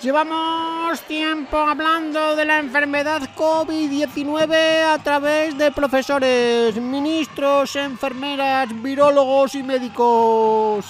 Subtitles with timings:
[0.00, 9.64] Llevamos tiempo hablando de la enfermedad COVID-19 a través de profesores, ministros, enfermeras, virólogos y
[9.64, 10.86] médicos.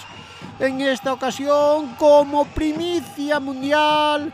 [0.60, 4.30] En esta ocasión, como primicia mundial,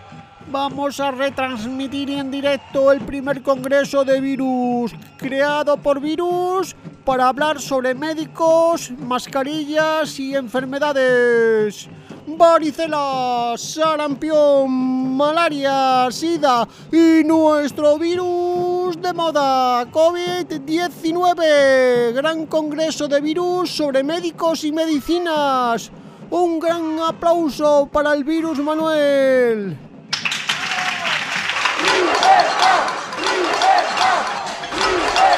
[0.48, 7.61] vamos a retransmitir en directo el primer congreso de virus creado por virus para hablar
[7.61, 11.88] sobre médicos, mascarillas y enfermedades
[12.27, 24.02] varicela, sarampión, malaria, sida y nuestro virus de moda, COVID-19, gran congreso de virus sobre
[24.02, 25.91] médicos y medicinas.
[26.30, 29.77] Un gran aplauso para el virus Manuel.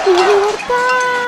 [0.06, 1.25] Llevamos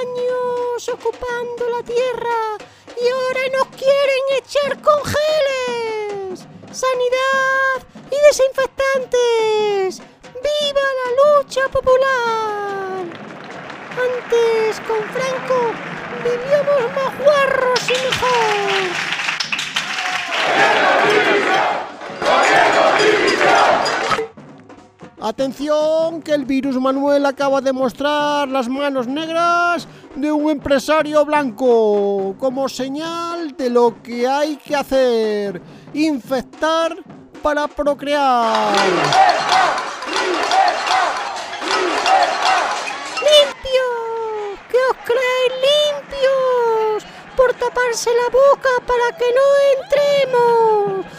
[0.00, 2.56] años ocupando la tierra
[3.00, 10.02] y ahora nos quieren echar con geles, sanidad y desinfectantes.
[10.34, 13.04] ¡Viva la lucha popular!
[13.98, 15.72] Antes, con Franco,
[16.22, 18.67] vivíamos más guarros y mejor.
[25.20, 32.36] Atención, que el virus Manuel acaba de mostrar las manos negras de un empresario blanco
[32.38, 35.60] como señal de lo que hay que hacer.
[35.92, 36.94] Infectar
[37.42, 38.76] para procrear.
[43.20, 43.86] ¡Limpio!
[44.70, 47.04] ¿Qué os creéis limpios?
[47.36, 49.42] Por taparse la boca para que no
[49.82, 51.17] entremos.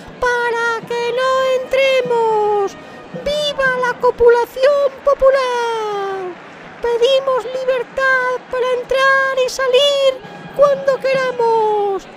[4.09, 6.33] ¡Viva la copulación popular!
[6.81, 10.21] Pedimos libertad para entrar y salir
[10.55, 12.07] cuando queramos.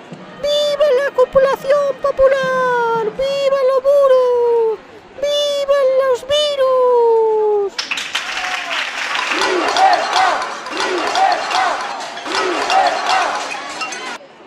[0.41, 3.05] ¡Viva la copulación popular!
[3.05, 4.79] ¡Viva lo duro!
[5.21, 7.73] ¡Vivan los virus!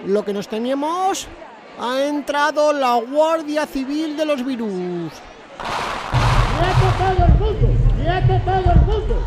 [0.06, 1.28] Lo que nos temíamos,
[1.80, 5.14] ha entrado la Guardia Civil de los virus
[6.98, 7.68] todo el mundo!
[8.46, 9.26] todo el mundo!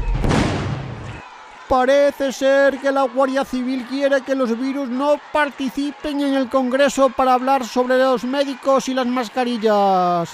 [1.68, 7.10] Parece ser que la Guardia Civil quiere que los virus no participen en el Congreso
[7.10, 10.30] para hablar sobre los médicos y las mascarillas.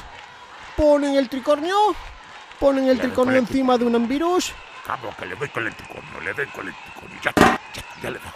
[0.77, 1.75] Ponen el tricornio,
[2.61, 4.53] ponen el tricornio encima de un virus.
[4.87, 8.11] Cabo, que le doy con el tricornio, le doy con el tricornio, ya, ya, ya
[8.11, 8.33] le da.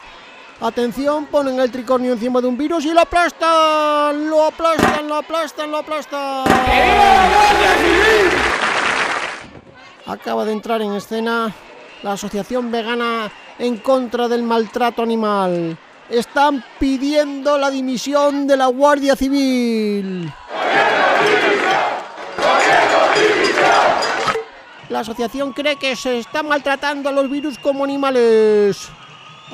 [0.60, 5.70] Atención, ponen el tricornio encima de un virus y lo aplastan, lo aplastan, lo aplastan,
[5.70, 6.44] lo aplastan.
[10.08, 11.52] Acaba de entrar en escena
[12.02, 15.76] la Asociación Vegana en contra del maltrato animal.
[16.08, 20.32] Están pidiendo la dimisión de la Guardia Civil.
[24.88, 28.88] La asociación cree que se está maltratando a los virus como animales.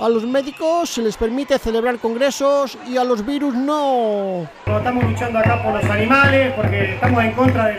[0.00, 4.48] A los médicos se les permite celebrar congresos y a los virus no.
[4.66, 7.78] Estamos luchando acá por los animales porque estamos en contra del,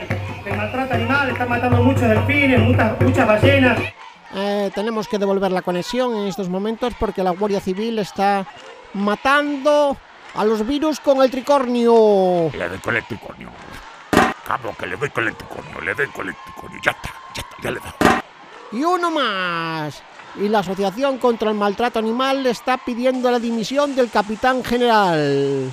[0.53, 3.79] maltrato animal, están matando muchos delfines, muchas, muchas ballenas.
[4.35, 8.45] Eh, tenemos que devolver la conexión en estos momentos porque la Guardia Civil está
[8.93, 9.97] matando
[10.33, 12.51] a los virus con el tricornio.
[12.53, 13.49] Le doy con el tricornio.
[14.45, 16.79] Cabo, que le doy con el tricornio, le doy con el tricornio.
[16.83, 18.79] Ya está, ya está, ya le doy.
[18.79, 20.03] Y uno más
[20.39, 25.71] y la Asociación contra el Maltrato Animal está pidiendo la dimisión del capitán general.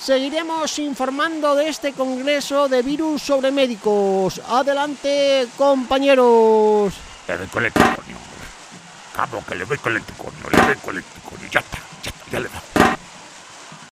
[0.00, 4.40] Seguiremos informando de este congreso de virus sobre médicos.
[4.48, 6.94] Adelante, compañeros.
[7.26, 8.16] Le doy con el tricornio.
[9.14, 11.48] Cabo, que le doy con el tricornio, le doy con el tricornio.
[11.50, 12.97] Ya está, ya está, ya le da.